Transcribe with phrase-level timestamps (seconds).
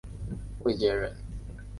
[0.63, 1.15] 卫玠人。